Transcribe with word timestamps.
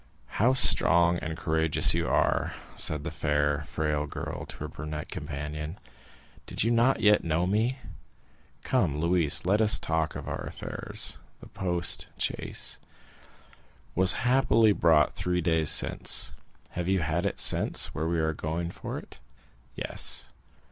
"How 0.41 0.53
strong 0.53 1.19
and 1.19 1.37
courageous 1.37 1.93
you 1.93 2.07
are!" 2.09 2.55
said 2.73 3.03
the 3.03 3.11
fair, 3.11 3.65
frail 3.67 4.07
girl 4.07 4.47
to 4.47 4.57
her 4.57 4.67
brunette 4.67 5.11
companion. 5.11 5.77
"Did 6.47 6.63
you 6.63 6.71
not 6.71 7.01
yet 7.01 7.23
know 7.23 7.45
me? 7.45 7.77
Come, 8.63 8.99
Louise, 8.99 9.45
let 9.45 9.61
us 9.61 9.77
talk 9.77 10.15
of 10.15 10.27
our 10.27 10.41
affairs. 10.41 11.19
The 11.39 11.49
post 11.49 12.07
chaise——" 12.17 12.79
"Was 13.93 14.13
happily 14.25 14.71
bought 14.73 15.13
three 15.13 15.39
days 15.39 15.69
since." 15.69 16.33
"Have 16.71 16.87
you 16.87 17.01
had 17.01 17.23
it 17.23 17.39
sent 17.39 17.91
where 17.93 18.07
we 18.07 18.17
are 18.19 18.33
to 18.33 18.41
go 18.41 18.69
for 18.71 18.97
it?" 18.97 19.19
"Yes." 19.75 20.31